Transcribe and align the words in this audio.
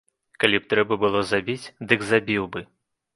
Калі 0.43 0.61
б 0.61 0.69
трэба 0.73 0.95
было 1.03 1.21
забіць, 1.31 1.71
дык 1.91 1.99
забіў 2.13 2.49
бы. 2.57 2.65